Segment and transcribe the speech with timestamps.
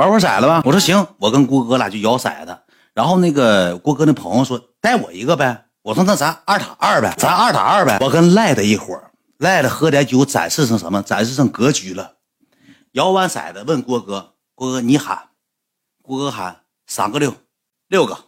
[0.00, 0.62] 玩会骰子吧。
[0.64, 2.58] 我说行，我跟郭哥俩就摇骰子。
[2.94, 5.66] 然后那个郭哥那朋友说带我一个呗。
[5.82, 7.98] 我说那咱二打二呗，咱二打二呗。
[8.00, 9.00] 我跟赖的一伙
[9.38, 11.02] 赖的喝点酒，展示成什么？
[11.02, 12.16] 展示成格局了。
[12.92, 15.28] 摇完骰子问郭哥，郭哥你喊，
[16.02, 17.34] 郭哥喊三个六，
[17.88, 18.26] 六个。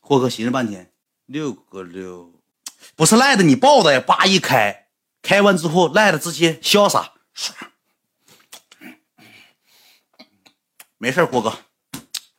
[0.00, 0.90] 郭哥寻思半天，
[1.26, 2.32] 六个六，
[2.96, 4.00] 不是赖的你报的呀？
[4.00, 4.86] 叭一开，
[5.20, 7.52] 开完之后赖的直接潇洒，唰
[10.98, 11.52] 没事郭哥。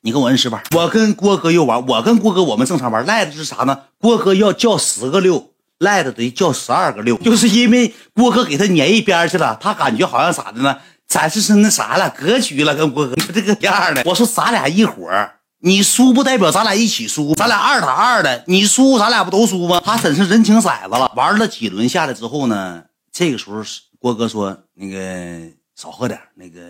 [0.02, 3.83] 你跟我摁十吧，我跟郭哥又玩，我跟郭哥我们正常玩，赖的是啥呢？
[3.97, 10.77] 郭哥要叫十个六，赖的得叫十二个六，就是因为郭哥给他撵一边去了，他感觉好像咋的呢？
[11.05, 14.03] 咱是是那啥了，格局了，跟郭哥这个样的。
[14.05, 19.81] 我说咱俩一伙儿，你输不代表咱俩一起输，咱俩二打二的，你输咱俩不都输吗？
[19.83, 21.11] 他真是人情骰子了。
[21.16, 23.61] 玩了几轮下来之后呢，这个时候
[23.99, 26.61] 郭哥说那个少喝点，那个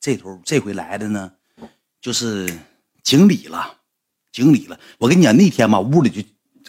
[0.00, 1.32] 这头这回来的呢，
[2.00, 2.48] 就是。
[3.04, 3.76] 经理了，
[4.32, 4.78] 经理了！
[4.98, 6.22] 我跟你讲，那天嘛，屋里就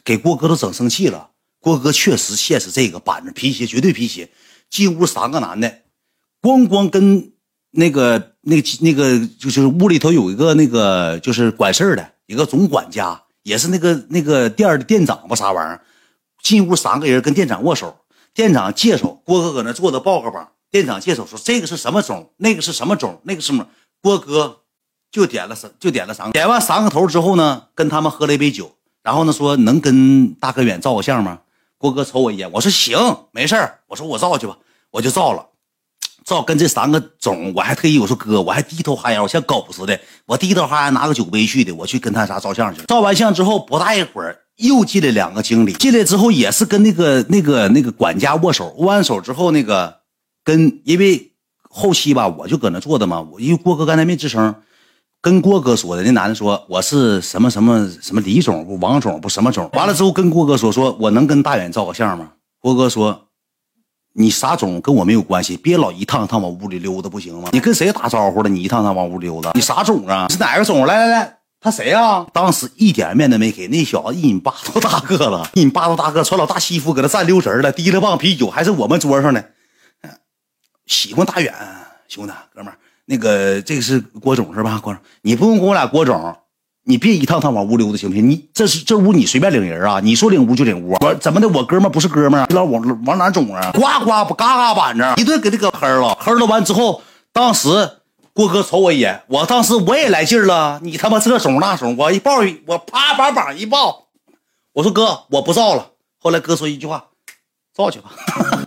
[0.06, 1.32] 给郭哥都整生气了。
[1.60, 4.30] 郭哥确实现实，这个板着皮鞋，绝对皮鞋。
[4.70, 5.82] 进屋三个男的，
[6.42, 7.34] 咣咣跟
[7.72, 15.84] 那个那那个就是屋里头有一个那个就是管事的一个总管家，也是那个那个店的店长吧，啥玩意儿？
[16.42, 18.00] 进屋三个人跟店长握手，
[18.34, 20.54] 店长介绍郭哥搁那坐着抱个膀。
[20.72, 23.68] 店长介绍说这个是什么种，那个是什么种，那个什么
[24.02, 24.62] 郭哥。
[25.12, 26.32] 就点了三，就点了三个。
[26.34, 31.40] 点完三个头之后呢，跟他们喝了一杯酒，然后呢说能跟大哥远照个相吗？
[31.78, 32.98] 郭哥瞅我一眼，我说行，
[33.32, 33.56] 没事
[33.88, 34.58] 我说我照去吧，
[34.92, 35.46] 我就照了。
[36.26, 42.84] 照跟这三个总，我还特意我说哥，我还低头哈腰，像狗似的，我低头哈腰拿个酒杯去的，我去跟他啥照相去。
[42.84, 50.02] 照完相之后不大一会儿，又进来两个经理，进来之后也是跟那个那个那个管家握手，握完手之后那个
[50.44, 51.32] 跟因为
[51.68, 54.54] 后期吧，我就搁那坐着嘛，我因为郭哥刚才没吱声。
[55.22, 62.32] 跟郭哥说的，那男的说我是什么什么什么李总不王总不什么总，完了之后跟郭哥说说我能跟大远照个相吗？
[62.62, 63.28] 郭哥说，
[64.14, 67.50] 你啥总跟我没有关系，别老一趟趟往屋里溜达不行吗？
[67.52, 68.50] 你跟谁打招呼了？
[68.50, 70.26] 你一趟趟往屋里溜达，你啥总啊？
[70.30, 70.86] 你是哪个总？
[70.86, 72.26] 来来来，他谁呀？
[72.32, 79.52] 当时一点面都没给，那小子一米八多大个了，一米八多大个，穿老大西服搁那站溜神了，提了棒啤酒还是我们桌上的，
[80.86, 81.54] 喜欢大远
[82.08, 82.74] 兄弟哥们。
[83.12, 84.80] 那个，这个是郭总是吧？
[84.84, 86.38] 郭总，你不用跟我俩郭总，
[86.84, 88.30] 你别一趟趟往屋溜达，行不行？
[88.30, 90.00] 你这是这屋你随便领人啊？
[90.00, 90.96] 你说领屋就领屋。
[91.02, 91.50] 我怎么的？
[91.50, 92.46] 我哥们不是哥们儿？
[92.48, 93.72] 你老往往哪总啊？
[93.72, 97.02] 呱呱不嘎嘎板着，一顿给他搁黑了，黑了完之后，
[97.34, 97.68] 当时
[98.32, 100.80] 郭哥瞅我一眼，我当时我也来劲了。
[100.84, 104.10] 你他妈这怂那怂，我一抱我啪把膀一抱，
[104.74, 105.94] 我说哥我不造了。
[106.20, 107.06] 后来哥说一句话，
[107.74, 108.12] 造去吧。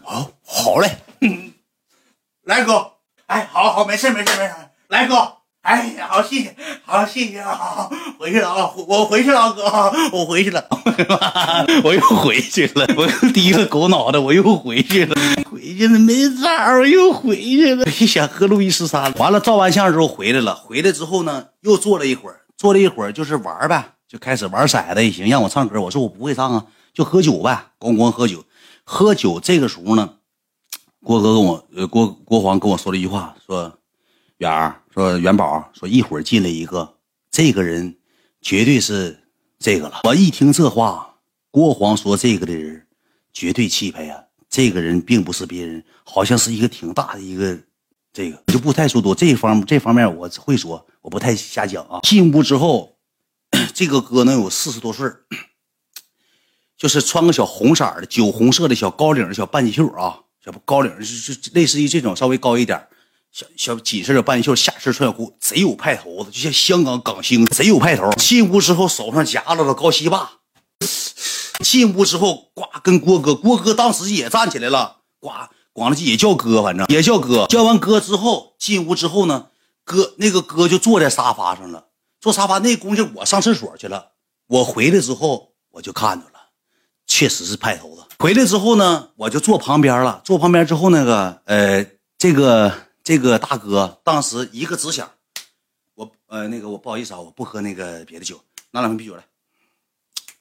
[0.03, 0.97] 好，好嘞，
[2.43, 2.89] 来哥。
[3.33, 4.53] 哎，好好，没事没事没事，
[4.89, 5.17] 来哥，
[5.63, 6.55] 哎呀，好谢谢，
[6.85, 7.89] 好谢谢啊，
[8.19, 9.63] 回去了啊，我回去了哥，
[10.13, 10.63] 我回去了，
[11.83, 15.15] 我又回去了，我又低了狗脑袋，我又回去了，
[15.51, 28.45] 回去了没招，又回去了，一想喝路易十三，完了照完相之后回来了，回来之后呢，又坐了一会儿，坐了一会儿就是玩呗，就开始玩骰子也行，让我唱歌，我说我不会唱啊，就喝酒呗，咣咣喝酒，
[28.85, 30.11] 喝酒这个时候呢。
[31.05, 33.77] 郭哥跟我，呃，郭郭黄跟我说了一句话，说，
[34.39, 36.97] 远儿，说元宝，说一会儿进来一个，
[37.29, 37.97] 这个人
[38.41, 39.19] 绝对是
[39.59, 40.03] 这个了。
[40.05, 41.17] 我一听这话，
[41.51, 42.87] 郭黄说这个的人
[43.33, 47.59] 绝对气派呀，这个人并不是别人，好像是一个挺大的一个，
[48.13, 51.99] 这个就不太说多，这方这方面我会说，我不太瞎讲啊。
[52.03, 52.97] 进屋之后，
[53.75, 55.11] 这个哥能有四十多岁
[56.77, 60.22] 就是穿个小红色的酒红色的小高领的小半截袖啊。
[60.45, 62.89] 小高领就就类似于这种稍微高一点，
[63.31, 68.11] 小小紧身的半袖，下身穿小裤，贼有派头子，就像香港港星，贼有派头。
[68.13, 70.31] 进屋之后手上夹了个高希霸，
[71.61, 75.31] 进屋之后呱跟郭哥，郭哥当时也站起来了，呱
[75.73, 77.47] 光了也叫哥，反正也叫哥。
[77.47, 79.47] 叫完哥之后进屋之后呢，
[79.85, 81.87] 哥那个哥就坐在沙发上了，
[82.21, 84.13] 坐沙发那功夫我上厕所去了，
[84.49, 86.32] 我回来之后我就看着了，
[87.15, 88.03] 确实是派头子。
[88.19, 90.23] 回来之后呢，我就坐旁边了。
[90.25, 91.85] 坐旁边之后，那个呃，
[92.17, 92.73] 这个
[93.05, 95.11] 这个大哥当时一个直响，
[95.95, 99.23] 我呃那个我不好意思啊，我不喝那个别的酒，拿两瓶啤酒来，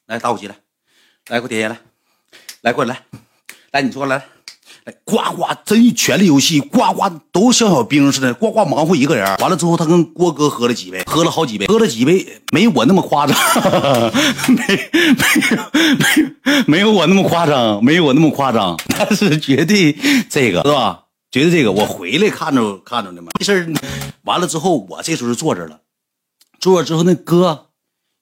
[0.05, 0.55] 来打火机来，
[1.27, 1.77] 来给我点烟来，
[2.61, 3.03] 来过来来，
[3.71, 4.25] 来你说来。
[5.03, 9.25] 呱呱，真权力游戏，呱呱都像小兵似的，呱呱忙活一个人。
[9.37, 13.37] 完了之后，他跟郭哥喝了几杯，喝了好几杯，喝了几杯，没我那么夸张，
[14.49, 19.95] 没没有没有没有我那么夸张，没有我那么夸张，但是绝对
[20.29, 21.03] 这个是吧？
[21.31, 23.73] 觉得这个我回来看着看着的嘛，这事儿
[24.23, 25.79] 完了之后，我这时候就坐这了，
[26.59, 27.67] 坐这之后那哥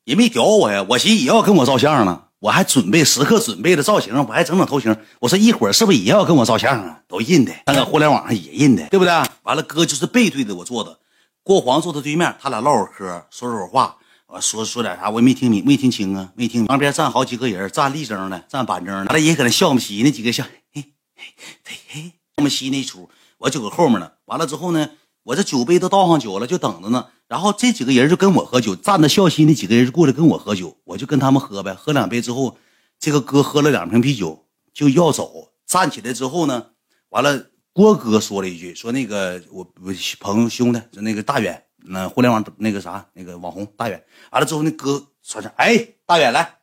[0.03, 7.01] 也没屌我呀，我寻思也要跟我照相呢，我还准备时刻准备的造型，我还整整头型，我说一会儿是不是也要跟我照相啊？
[7.07, 9.13] 都印的，那个互联网上也印的，对不对？
[9.43, 10.99] 完了，哥就是背对着我坐的，
[11.43, 13.97] 郭黄坐他对面，他俩唠会嗑，说说话。
[14.27, 16.63] 我说说点啥，我也没听明，没听清啊，没听。
[16.67, 20.85] 旁边站好几个人，站立正的，站板正的，完了也搁那笑么嘻，那几个笑，嘿
[21.15, 23.09] 嘿嘿，笑么嘻那一出，
[23.39, 24.11] 我就搁后面呢。
[24.25, 24.87] 完了之后呢，
[25.23, 27.07] 我这酒杯都倒上酒了，就等着呢。
[27.27, 31.73] 然后这几个人就跟我喝酒，站着笑嘻那几个人就过来跟我喝酒，我就跟他们喝呗。
[31.73, 32.57] 喝两杯之后，
[32.99, 36.67] 这个哥喝了两瓶啤酒就要走，站起来之后呢，
[37.09, 39.67] 完了郭哥说了一句，说那个我
[40.19, 41.63] 朋友兄弟，就那个大远。
[41.85, 46.57] 那互联网那个啥，那个网红大远，完了之后那哥说是，哎，大远来，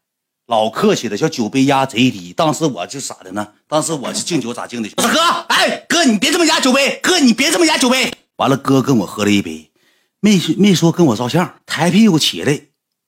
[0.46, 2.34] 老客气了，小酒杯压贼低。
[2.34, 3.54] 当时我就咋的呢？
[3.66, 4.90] 当时我是敬酒咋敬的？
[4.98, 8.12] 我说哥，哎哥，你别这么压酒杯，哥你别这么压酒杯。
[8.36, 9.70] 完了，哥跟我喝了一杯，
[10.20, 12.60] 没没说跟我照相，抬屁股起来，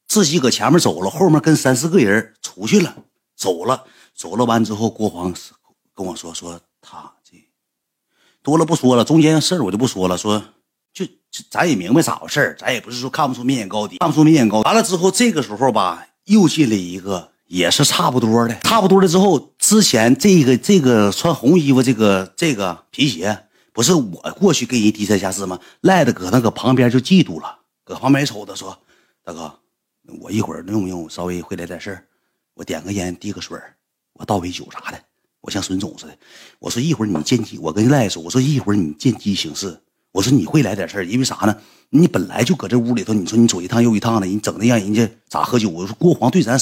[0.06, 2.96] 自己搁前面走了，后面跟三四个人出去了，
[3.36, 3.84] 走了，
[4.14, 5.34] 走了完之后，郭黄
[5.94, 7.36] 跟我说说他这
[8.42, 10.42] 多了不说了，中间事儿我就不说了，说。
[11.30, 14.62] 就咱也明白咋回事咱也不是说看不出明眼高低，看不出明眼高。
[14.62, 19.06] 完了之后，这个时候吧，又进来一个，也是差不多的，差不多的。
[19.06, 23.44] 之后，之前这个这个穿红衣服，这个这个皮鞋，
[23.78, 25.56] 不是我过去跟人低三下四吗？
[25.82, 28.76] 赖的搁那搁旁边就嫉妒了，搁旁边瞅他说
[29.22, 29.56] ：“大哥，
[30.20, 32.04] 我一会儿用不用稍微会来点事儿？
[32.54, 33.56] 我点个烟，递个水
[34.14, 35.00] 我倒杯酒啥的，
[35.40, 36.18] 我像孙总似的。
[36.58, 39.80] 我说一会儿你见机，我跟赖说，我说一会儿你见机行事。”
[40.10, 41.56] 我说你会来点事儿，因为啥呢？
[41.90, 45.70] 你本来就搁这屋里头，你说你走一趟又一趟的，你整的让人家咋喝酒？
[45.70, 46.58] 我说郭黄对咱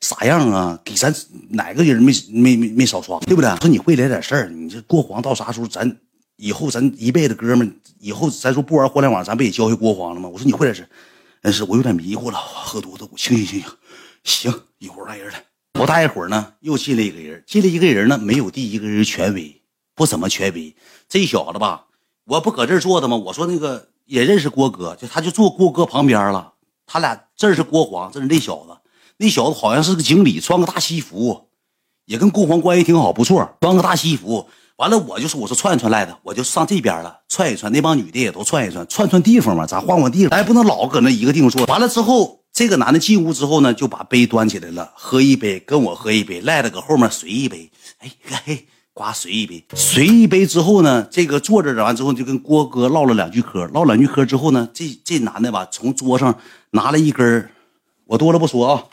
[0.00, 0.78] 啥样啊？
[0.84, 1.12] 给咱
[1.48, 3.50] 哪个人没没没没少刷，对不对？
[3.56, 5.66] 说你会来点事儿，你这郭黄到啥时候？
[5.66, 5.90] 咱
[6.36, 10.28] 以后咱一辈子哥们，以后咱说不玩互联网，咱不也教会郭黄了吗？
[10.28, 10.88] 我说你会点事，
[11.40, 13.68] 但是我有点迷糊了，喝多了，我清醒清醒。
[14.24, 15.38] 行，一会儿来人了。
[15.72, 19.62] 不大一会儿呢，又进来一个人，进来一个人呢，没有第一个人权威，
[19.94, 20.74] 不怎么权威。
[21.08, 21.86] 这小子吧。
[22.24, 23.16] 我不搁这坐的吗？
[23.16, 26.52] 我说那个也认识郭哥，就他就坐郭哥旁边了。
[26.86, 28.76] 他俩这是郭黄，这是那小子。
[29.16, 31.48] 那小子好像是个经理，穿个大西服，
[32.04, 33.56] 也跟郭黄关系挺好，不错。
[33.60, 34.48] 穿个大西服，
[34.82, 37.70] 完了我就说我说串一串来的，我就上这边了，串一串。
[37.70, 41.64] 那帮女的也都串一串，串串地方嘛，咱换换地方，咱不能老搁那一个地方坐。
[41.66, 47.70] 完了之后，这个男的进屋之后呢，就把杯端起来了，喝一杯，跟我喝一杯，赖的搁后面随一杯。
[47.98, 48.10] 哎
[48.44, 48.66] 嘿。
[48.94, 56.38] 呱，随一杯，随一杯之后呢，这个坐着完之后就跟郭哥唠了两句嗑，唠两句嗑之后呢，这这男的吧，从桌上
[56.72, 57.48] 拿了一根
[58.04, 58.84] 我多了不说啊，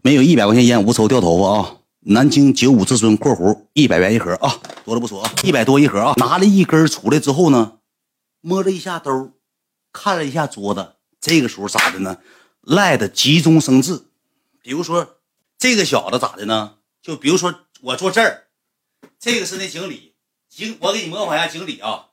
[0.00, 1.76] 没有一百块钱烟无抽掉头发啊，
[2.08, 7.78] 南京九五至尊（括弧一百元一盒啊，多了不说啊，一百多一盒啊，拿了一根出来之后呢，
[8.40, 9.32] 摸了一下兜，
[9.92, 12.18] 看了一下桌子，这个时候咋的呢？
[12.60, 14.04] 赖的急中生智，
[14.62, 15.16] 比如说
[15.58, 16.76] 这个小子咋的呢？
[17.02, 17.54] 就比如说。
[17.82, 18.44] 我坐这儿，
[19.20, 20.14] 这个是那经理，
[20.48, 22.06] 经我给你模仿一下经理啊。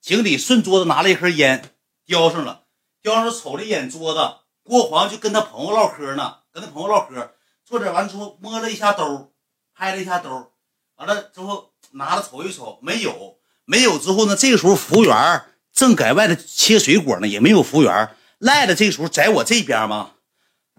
[0.00, 1.74] 经理顺桌子拿了一盒烟，
[2.06, 2.62] 叼上了，
[3.02, 4.20] 叼上瞅了一眼桌子。
[4.62, 7.32] 郭黄就跟他朋友唠嗑呢，跟他朋友唠嗑。
[7.66, 9.30] 坐这完之后摸了一下兜，
[9.80, 10.52] 拍了一下兜，
[10.96, 15.42] 完了之后拿了瞅一瞅，没有，没有之后呢，这个时候服务员
[15.72, 18.14] 正在外头切水果呢，也没有服务员。
[18.36, 20.10] 赖的这个时候在我这边嘛，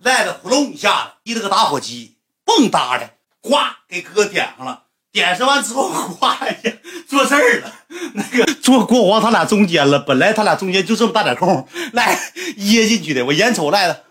[0.04, 3.10] 赖的呼隆一下子，提了个打火机，蹦哒的。
[3.42, 6.72] 呱，给哥点上了，点上完之后，哗一下
[7.10, 7.74] 坐这儿了。
[8.14, 12.20] 那个坐国王他俩中间了，本来他俩中间就这么大点空，赖
[12.58, 13.26] 掖进去的。
[13.26, 14.04] 我眼瞅赖子，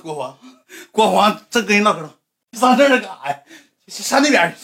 [0.00, 0.38] 国王，
[0.92, 2.14] 国王正跟人唠嗑呢，
[2.58, 3.36] 上这儿干啥呀？
[3.88, 4.54] 上那边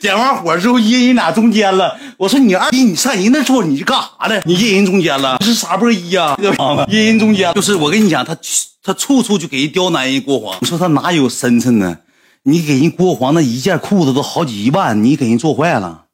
[0.00, 1.98] 点完火之后一人俩中间了。
[2.18, 4.42] 我说你二逼，你上人那坐，你是干啥的？
[4.44, 5.38] 你一人中间了？
[5.42, 6.36] 是啥波一呀？
[6.40, 8.36] 这房子一人中间，就是我跟你讲，他
[8.82, 10.58] 他处处就给人刁难人郭皇。
[10.60, 11.98] 你说他哪有深沉呢？
[12.42, 16.04] 你给人郭皇那一件裤子都好几万，你给人做坏了，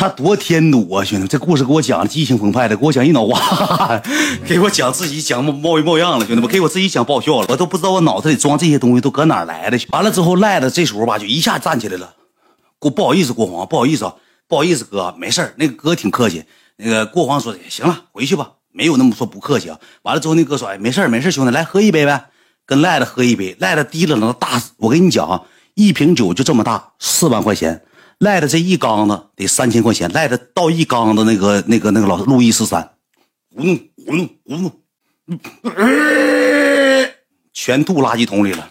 [0.00, 1.04] 他多添堵啊！
[1.04, 4.00] 兄弟，这故事给我讲的激情澎湃的，给我讲一脑瓜，
[4.48, 9.78] 给我讲自己讲冒冒冒样了，兄弟们，给我自己讲爆笑了，我都不知道我脑子里装这些东西都搁哪来的。
[9.90, 12.14] 完了之后赖子这时候吧，就一下站起来了。
[12.78, 14.14] 过不好意思，国皇，不好意思啊，
[14.48, 16.44] 不好意思哥，没事那个哥挺客气。
[16.76, 19.78] 那个国皇说行了，回去吧，没有那么说不客气啊。
[20.04, 22.28] 完了之后，那哥说哎，没事没事兄弟，来喝一杯呗，
[22.64, 23.54] 跟赖子喝一杯。
[23.60, 25.42] 赖子提了能大，我跟你讲啊，
[25.74, 27.82] 一瓶酒就这么大，四万块钱。
[28.20, 32.90] 赖的这一缸子得三千块钱，赖的倒一缸子那个那个那个老路易十三，
[33.56, 34.70] 咕弄咕弄咕弄，
[37.54, 38.68] 全吐垃圾桶里了。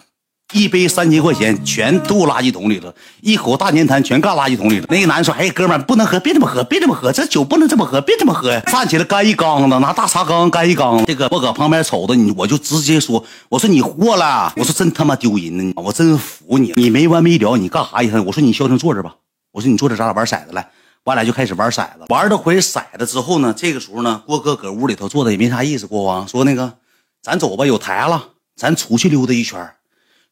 [0.52, 4.86] 一杯三千块钱全吐垃圾桶里了，一口大粘痰全干垃圾桶里了。
[4.88, 11.04] 那个男的说：“哎，哥们儿，不能喝，别这么喝，别这么喝，这酒不能这么喝，别这么喝呀！”站起来干一缸子，拿大茶缸干一缸子。
[11.06, 18.22] 这个我搁旁边瞅着你，我就直接说：“我说你货了，我说真他妈丢人呢，我真服你，你没完没了，你干啥呀？
[18.26, 19.14] 我说你消停坐这吧，
[19.52, 20.70] 我说你坐这，咱俩玩骰子来。”
[21.02, 25.86] 我俩就开始玩骰子，玩了回骰子之后呢，这个时候呢，郭哥搁屋里头坐着也没啥意思。
[25.86, 26.76] 郭王说：“那个，
[27.22, 29.76] 咱走吧，有台了，咱出去溜达一圈。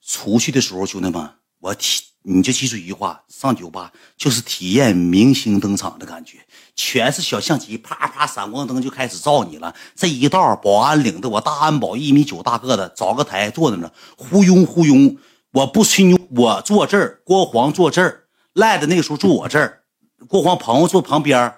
[0.07, 1.27] 出去的时候，兄弟们，
[1.61, 6.37] 我体你就记住一句话：上酒吧就是体验明星登场的感觉，
[6.77, 9.75] 全是小相机，啪啪闪光灯就开始照你了。
[9.97, 15.17] 这一道保安领着我大安保一米九大个的，找个台坐在那，呼拥呼拥。
[15.53, 18.25] 我不吹牛，我坐这儿，郭黄坐这儿，
[18.55, 19.83] 赖的那个时候住我这儿。”
[20.29, 21.55] 郭黄朋友住旁边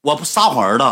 [0.00, 0.84] 我不撒谎儿子，